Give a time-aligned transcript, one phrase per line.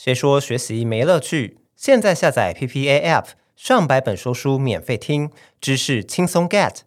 [0.00, 1.58] 谁说学习没乐趣？
[1.74, 6.82] 现在下载 PPA App，上百本说书免费听，知识轻松 get。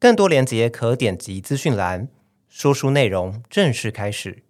[0.00, 2.08] 更多链接可点击资讯栏。
[2.48, 4.42] 说书内容正式开始。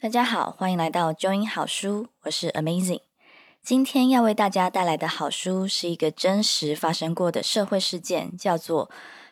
[0.00, 3.02] 大家好，欢迎来到 Join 好书，我是 Amazing。
[3.62, 8.88] 今天要为大家带来的好书是一个真实发生过的社会事件，叫做《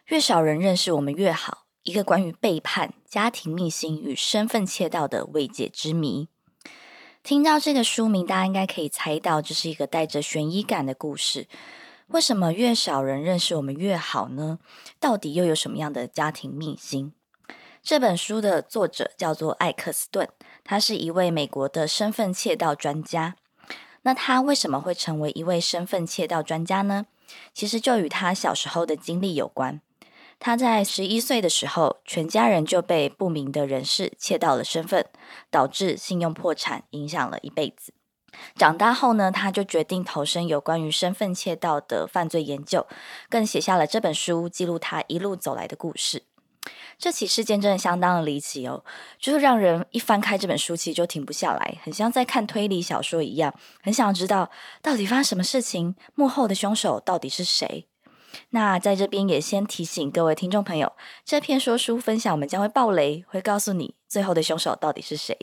[0.09, 6.29] 越少人认识我们越好》，一个关于背叛、家庭秘辛与身份窃盗的未解之谜。
[7.25, 11.49] 听到这个书名，大家应该可以猜到，这是一个带着悬疑感的故事。
[12.09, 14.59] 为什么越少人认识我们越好呢？
[15.01, 17.15] 到底又有什么样的家庭秘辛？
[17.83, 20.29] 这本书的作者叫做艾克斯顿，
[20.63, 23.37] 他是一位美国的身份窃盗专家。
[24.03, 27.07] 那他为什么会成为一位身份窃盗专家呢？
[27.55, 29.81] 其实就与他小时候的经历有关。
[30.39, 35.07] 他在十一岁的时候，全家人就被不明的人士窃盗了身份，
[35.51, 37.95] 导致信用破产，影响了一辈子。
[38.57, 42.87] 长大后呢，他就决定投身有关于身份窃盗的犯罪研究，
[43.29, 46.25] 更写下了这本书，记录他一路走来的故事。
[46.99, 48.85] 这起事件真的相当的离奇哦，
[49.19, 54.51] 就是让人一翻开这本书，其实就停不下来，很像在看推理小说一样，很想知道
[54.83, 57.87] 到底发生什么事情，幕后的凶手到底是谁。
[58.51, 60.93] 那在这边也先提醒各位听众朋友，
[61.25, 65.37] 这篇说书分享我们将会爆雷，会告诉你最后的凶手到底是谁。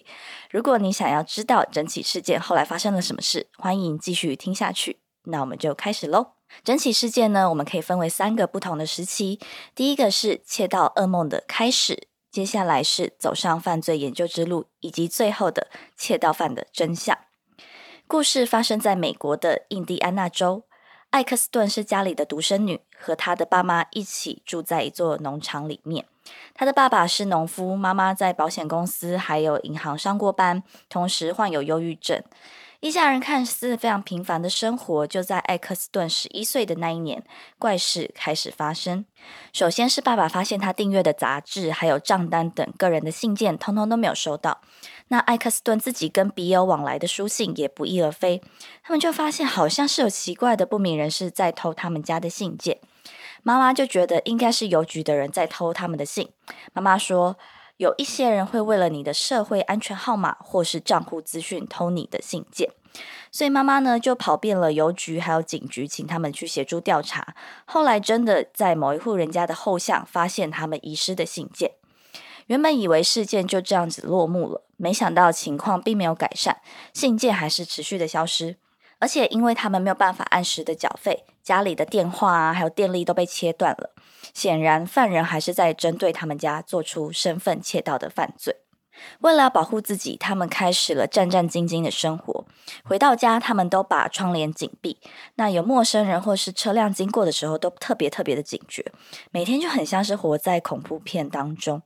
[0.50, 5.00] 如果你想要知道整起事件后来发生了什么事，欢迎继续听下去。
[5.24, 6.34] 那我们就开始喽。
[6.64, 9.40] 整起事件呢，我们可以分为三个不同的时期。
[9.74, 17.18] 第一个是窃盗噩梦的开始，接下来是走上犯罪研究之路，以及最后的窃盗犯的真相。
[18.08, 20.64] 故事发生在美国的印第安纳州。
[21.12, 26.06] 艾克斯顿是家里的独生女，和她的爸妈一起住在一座农场里面。
[26.54, 32.24] 她的爸爸是农夫，妈妈在保险公司还有银行上过班，同时患有忧郁症。
[32.80, 37.24] 一家人看似非常平凡的生活，就在艾克斯顿十一岁的那一年，
[37.60, 39.06] 怪事开始发生。
[39.54, 44.62] 首先是爸爸发现他订阅的杂志还有账单等个人的信件，通通都没有收到。
[45.12, 48.42] 那艾克斯顿自己跟笔友往来的书信也不翼而飞，
[48.82, 52.80] 他们就发现好像是有奇怪的不明人士在偷他们家的信件。
[53.44, 56.30] 妈妈就觉得应该是邮局的人在偷他们的信。
[56.72, 57.36] 妈妈说，
[57.76, 62.70] 有一些人会为了你的社会安全号码或是账户资讯偷你的信件，
[63.34, 67.36] 所以妈妈呢就跑遍了邮局还有警局，请他们去协助调查。
[67.66, 71.72] 后来真的在某一户人家的后巷发现他们遗失的信件。
[72.52, 76.58] 原本以为事件就这样子落幕了，没想到情况并没有改善，
[76.92, 78.58] 信件还是持续的消失，
[79.00, 83.92] 而且因为他们没有办法按时的缴费，家里的电话啊还有电力都被切断了。
[84.34, 88.58] 显然，犯人还是在针对他们家做出身份窃盗的犯罪。
[89.22, 92.46] 为了保护自己，他们开始了战战兢兢的生活。
[92.84, 94.98] 回到家，他们都把窗帘紧闭。
[95.36, 98.86] 那有陌生人或是车辆经过的时候，都特别特别的警觉。
[99.32, 101.82] 每天就很像是活在恐怖片当中。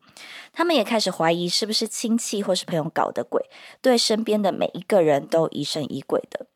[0.52, 3.44] 他们也开始怀疑是不是亲戚或是朋友搞的鬼，
[3.82, 6.48] 对身边的每一个人都疑神疑鬼的。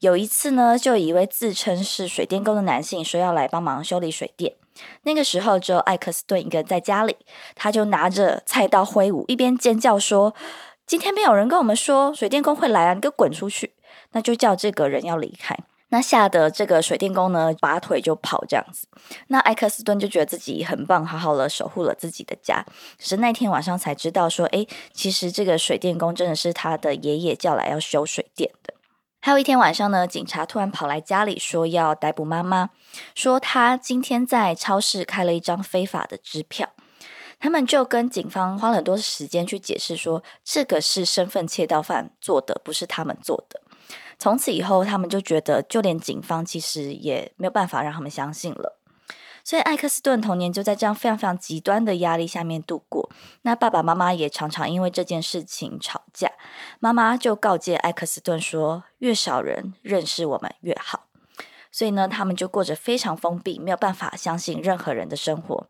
[0.00, 4.54] 有一次呢，就一位自称是水电工的男性说要来帮忙修理水电。
[5.02, 7.14] 那个时候只有艾克斯顿一个人在家里，
[7.54, 10.34] 他就拿着菜刀挥舞，一边尖叫说
[10.86, 13.74] ：“今天没有人跟我们说水电工会来啊，你给我滚出去！”
[14.12, 15.54] 那就叫这个人要离开。
[15.90, 18.86] 那吓得这个水电工呢，拔腿就跑这样子。
[19.26, 22.64] 那艾克斯顿就觉得自己很棒，好好的守护了自己的家。
[22.96, 28.69] 可是那天晚上才知道说，诶，其实这个水电工真的是他的爷爷叫来要修水电的。
[29.22, 32.70] 还有一天晚上呢，警察突然跑来家里说要逮捕妈妈，
[33.14, 36.70] 说他今天在超市开了一张非法的支票。
[37.38, 43.60] 他们就跟警方花了很多时间去解释说，这个是身份窃盗犯做的，不是他们做的。
[44.18, 48.79] 从此以后，他们就觉得，就连警方其实也没有办法让他们相信了。
[49.44, 53.10] 所以艾克斯顿童年就在这样非常非常极端的压力下面度过。
[53.42, 56.30] 那爸爸妈妈也常常因为这件事情吵架。
[56.78, 61.06] 妈妈就告诫艾克斯顿说：“越少人认识我们越好。”
[61.72, 65.68] 所以呢，他们就过着非常封闭、没有办法相信任何人的生活。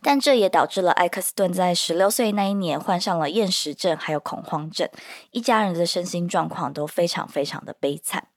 [0.00, 4.88] 但这也导致了艾克斯顿在十六岁那一年患上了厌食症，还有恐慌症，
[5.32, 8.28] 一家人的身心状况都非常非常的悲惨。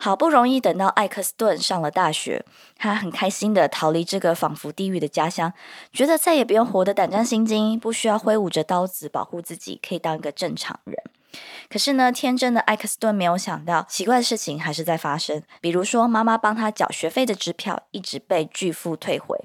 [0.00, 2.44] 好不容易等到艾克斯顿上了大学，
[2.76, 5.52] 他很开心的逃离这个仿佛地狱的家乡，
[5.92, 10.96] 觉得再也不用活得胆战心惊，不需要挥舞着刀子保护自己，可以当一个正常人。
[11.68, 15.42] 可是呢，天真的艾克斯顿没有想到，奇怪的事情还是在发生。
[15.60, 19.36] 比如说，妈妈帮他缴学费的支票一直被拒付退回，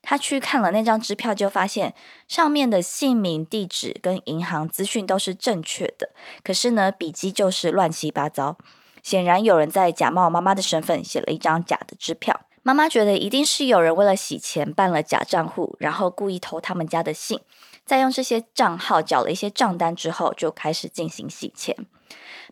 [0.00, 1.94] 他去看了那张支票，就发现
[2.28, 6.10] 上面的姓名、地址跟银行资讯都是正确的，
[6.44, 8.56] 可是呢，笔迹就是乱七八糟。
[9.04, 12.40] 显然有人在假冒妈妈的身份写了一张假的支票。
[12.62, 17.38] 妈妈觉得一定是有人为了洗钱办了假账户，然后故意偷他们家的信，
[17.84, 21.76] 再用这些账号缴了一些账单之后，就开始进行洗钱。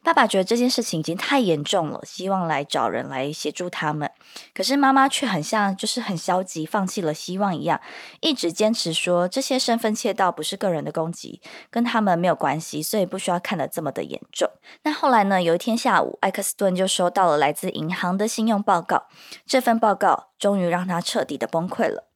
[0.05, 4.11] 爸爸觉得这件事情已经太严重了，希望来找人来协助他们。
[4.53, 7.81] 可是妈妈却很像就是很消极，放弃了希望一样，
[8.21, 11.41] 一直坚持说这些身份窃盗不是个人的攻击，
[11.71, 14.51] 跟他们没有关系，所以不需要看得这么的严重。
[14.83, 15.41] 那后来呢？
[15.41, 19.07] 有一天下午，艾克斯顿就收到了来自银行的信用报告，
[19.47, 22.09] 这份报告终于让他彻底的崩溃了。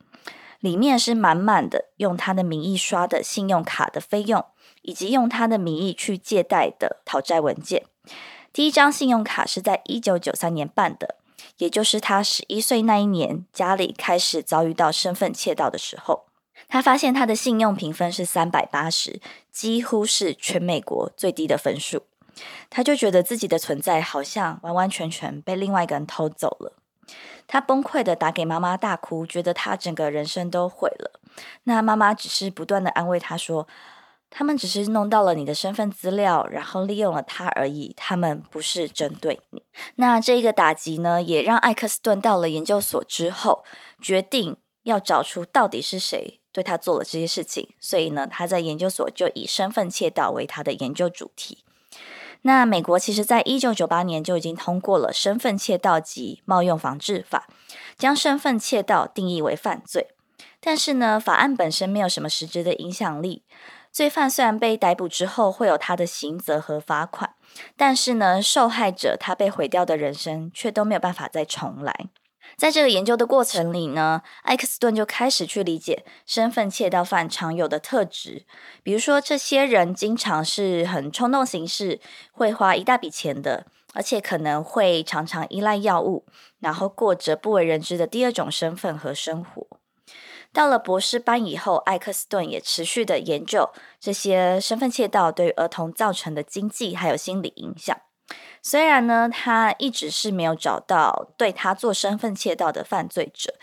[0.61, 4.44] 里面是满满的用他的名义刷的信用卡的费用，
[4.87, 7.85] 以及用他的名义去借贷的讨债文件。
[8.53, 11.17] 第一张信用卡是在一九九三年办的，
[11.59, 16.25] 也就是他十一岁那一年，家里开始遭遇到身份窃盗的时候。
[16.69, 19.21] 他发现他的信用评分是三百八十，
[19.53, 22.05] 几乎是全美国最低的分数。
[22.71, 26.73] 他就觉得自己的存在好像完完全全被另外一个人偷走了。
[27.47, 31.21] 他崩溃的打给妈妈大哭，觉得他整个人生都毁了。
[31.65, 33.69] 那妈妈只是不断的安慰他说
[34.38, 39.62] ：“他们只是弄到了你的身份资料，然后利用了他而已，他们不是针对你。”
[39.97, 43.65] 那这一个打击呢，也让艾克斯顿到了研究所之后，
[43.99, 47.71] 决定要找出到底是谁对他做了这些事情。
[47.81, 51.65] 所以呢，他在研究所就以身份窃盗为他的研究主题。
[52.43, 57.49] 那美国其实在一九九八年就已经通过了《身份窃盗及冒用防治法》，
[57.97, 60.09] 将身份窃盗定义为犯罪。
[60.61, 63.44] 但是呢，法案本身没有什么实质的影响力。
[63.96, 67.34] 罪犯虽然被逮捕之后会有他的刑责和罚款，
[67.78, 72.10] 但是呢，受害者他被毁掉的人生却都没有办法再重来。
[72.58, 78.44] 在这个研究的过程里呢，艾克斯顿就开始去理解身份窃盗犯常有的特质，
[78.82, 81.98] 比如说，这些人经常是很冲动行事，
[82.32, 83.64] 会花一大笔钱的，
[83.94, 86.26] 而且可能会常常依赖药物，
[86.60, 89.75] 然后过着不为人知的第二种身份和生活。
[90.52, 93.70] 到了博士班以后，艾克斯顿也持续的研究
[94.00, 97.96] 这些身份窃盗对儿童造成的经济还有心理影响。
[98.62, 103.54] 虽然呢，他一直是没有找到对他做身份窃盗的犯罪者，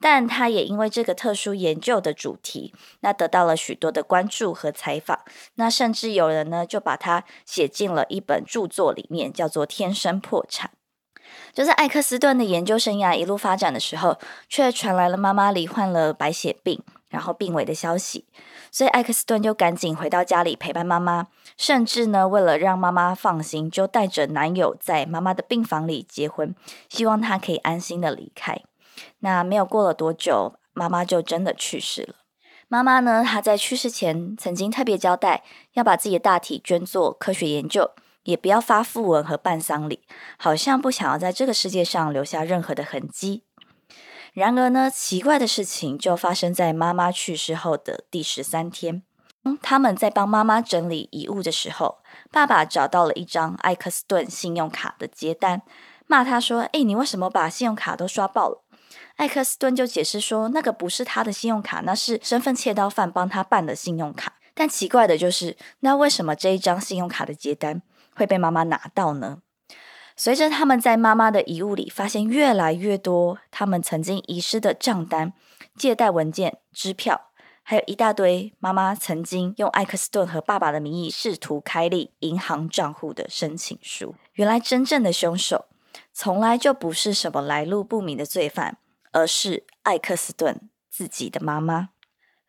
[0.00, 5.20] 但他也因为这个特殊研究的主题，那得到了许多的关注和采访。
[5.54, 10.72] 那甚至有人呢，就把他写进了一本著作里面，叫做《天生破产》。
[11.52, 14.18] 就在艾克斯顿的研究生涯一路发展的时候，
[14.48, 18.24] 却传来了妈妈罹患了白血病，然后病危的消息。
[18.70, 26.54] 所以艾克斯顿就赶紧回到家里陪伴妈妈，甚至呢，为了让妈妈放心，就带着男友在妈妈的病房里结婚，
[26.88, 28.60] 希望她可以安心的离开。
[29.20, 32.16] 那没有过了多久，妈妈就真的去世了。
[32.68, 35.42] 妈妈呢，她在去世前曾经特别交代，
[35.72, 37.90] 要把自己的大体捐做科学研究，
[38.28, 40.02] 也不要发讣文和办丧礼，
[40.36, 43.44] 好像不想要在这个世界上留下任何的痕迹。
[44.34, 49.02] 然而呢，奇怪的事情就发生在妈妈去世后的第十三天。
[49.44, 55.62] 嗯，他们在帮妈妈整理遗物的时候，爸爸找到了一张艾克斯顿信用卡的接单，
[56.06, 58.62] 骂他说：“诶，你为什么把信用卡都刷爆了？”
[59.16, 67.80] 艾克斯顿就解释说：“那个不是他的信用卡，那是身份窃盗犯帮他办的信用卡。”但奇怪的就是，那为什么这一张信用卡的接单
[68.18, 69.38] 会被妈妈拿到呢？
[70.16, 75.32] 随着他们在妈妈的遗物里发现越来越多他们曾经遗失的账单、
[75.76, 77.30] 借贷文件、支票，
[77.62, 84.16] 还有一大堆妈妈曾经用艾克斯顿和爸爸的名义试图开立银行账户的申请书。
[84.32, 85.66] 原来真正的凶手
[86.12, 88.78] 从来就不是什么来路不明的罪犯，
[89.12, 91.90] 而是艾克斯顿自己的妈妈。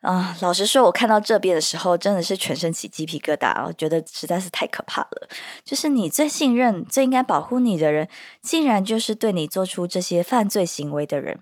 [0.00, 5.28] 啊，老实说，我看到这边的时候，真的是全身起鸡皮疙瘩，我觉得实在是太可怕了。
[5.62, 8.08] 就是你最信任、最应该保护你的人，
[8.40, 11.40] 竟然就是对你做出这些犯罪行为的人。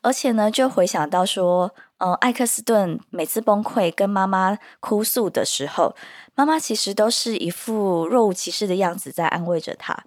[0.00, 5.94] 而且呢，就回想到说，嗯，艾克斯顿每次崩溃跟妈妈哭诉的时候，
[6.34, 10.04] 妈妈其实都是一副若无其事的样子在安慰着他。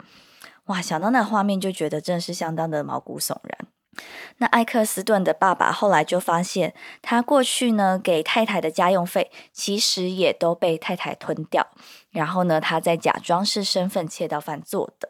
[0.65, 3.67] 哇，想到那画面就觉得真的是相当的毛骨悚然。
[4.37, 11.67] 那艾克斯顿的爸爸后来就发现，他过去呢给太太的家用费，其实也都被太太吞掉。
[12.09, 15.09] 然后呢，他在假装是身份窃盗犯做的，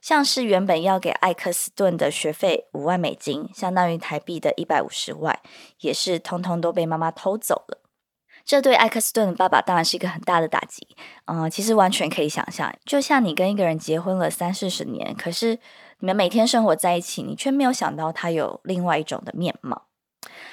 [0.00, 5.38] 像是原本要给艾克斯顿的学费五万美金，相当于台币的一百五十万，
[5.80, 7.78] 也是通通都被妈妈偷走了。
[8.44, 10.86] 这对艾克斯顿的爸爸当然是一个很大的打击。
[11.26, 15.58] 嗯、其实完全可以想象，就像你跟一个人结婚了三四十年，可是。
[16.00, 19.86] 你们每天生活在一起，你却没有想到他有另外一种的面貌。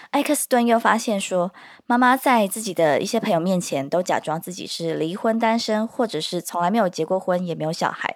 [0.09, 1.51] 艾克斯顿又发现说，
[1.85, 8.15] 妈妈在自己的一些朋友面前都假装自己是离婚单身，或者是从来没有结过婚，也没有小孩，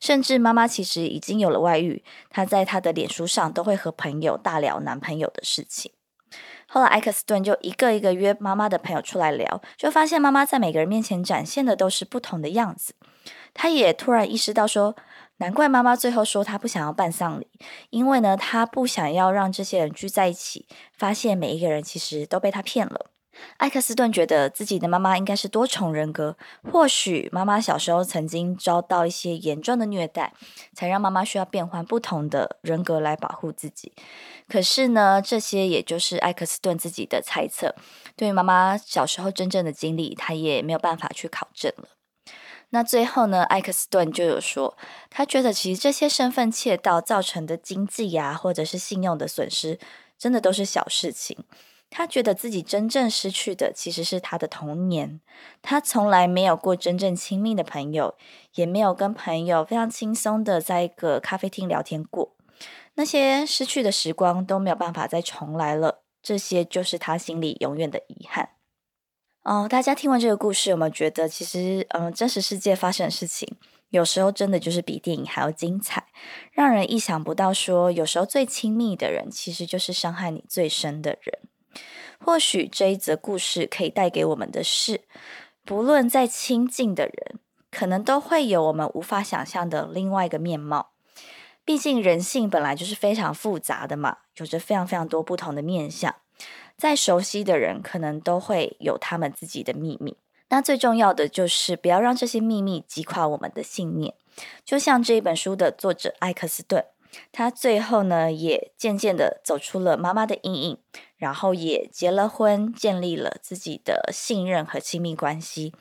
[0.00, 2.02] 甚至妈妈其实已经有了外遇。
[2.30, 5.92] 她在她的脸书上都会和朋友大聊男朋友的事情。
[6.66, 12.94] 后来，艾克斯顿就一个一个约妈妈的朋友出来聊，就发现妈妈在每个人面前展现的都是不同的样子。
[13.52, 14.96] 他也突然意识到说，
[15.42, 17.48] 难怪妈妈最后说她不想要办丧礼，
[17.90, 23.06] 因为呢，她不想要让这些人聚在一起，发现每一个人其实都被她骗了。
[23.56, 26.36] 艾克斯顿觉得自己的妈妈应该是多重人格，
[26.70, 30.32] 或许妈妈小时候曾经遭到一些严重的虐待，
[30.74, 33.92] 才让妈妈需要变换不同的人格来保护自己。
[34.48, 37.74] 可是呢，这些也就是艾克斯顿自己的猜测，
[38.14, 41.88] 对于妈妈小时候真正的经历，他也没有办法去考证了。
[42.74, 44.78] 那最后呢，艾克斯顿就有说，
[45.10, 49.78] 他觉得其实这些身份窃盗造成的经济呀，或者是信用的损失，
[50.18, 51.44] 真的都是小事情。
[51.90, 55.20] 他觉得自己真正失去的其实是他的童年，
[55.60, 58.14] 他从来没有过真正亲密的朋友，
[58.54, 62.34] 也没有跟朋友非常轻松的在一个咖啡厅聊天过。
[62.94, 68.48] 那些失去的时光都没有办法再重来了，这些就是他心里永远的遗憾。
[69.42, 73.48] 哦，大家听完这个故事，有没有觉得其实，嗯，真实世界发生的事情，
[73.90, 76.06] 有时候真的就是比电影还要精彩，
[76.52, 77.52] 让人意想不到。
[77.52, 81.40] 说有时候最亲密的人，其实就是伤害你最深的人。
[82.20, 85.00] 或许这一则故事可以带给我们的是，
[85.64, 90.92] 不论再亲近的人，可能都会有我们无法想象的另外一个面貌。
[91.64, 96.14] 毕竟人性本来就是非常复杂的嘛，有着非常非常多不同的面相。
[96.76, 100.16] 再熟悉的人，可能都会有他们自己的秘密。
[100.48, 104.14] 那最重要的就是不要让这些秘密击垮我们的信念。
[104.64, 106.84] 就像这一本书的作者艾克斯顿，
[107.30, 110.78] 他最后呢也渐渐的走出了妈妈的阴影，
[111.16, 115.74] 然后也结了婚，建立了自己的信任和亲密关系，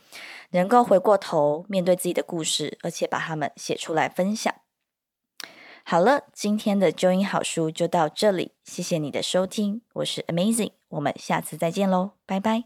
[0.52, 4.54] 能够回过头面对自己的故事，而且把它们写出来分享。
[5.84, 12.64] 好了，今天的揪音好书就到这里，谢谢你的收听，我是 Amazing，我们下次再见喽，拜拜。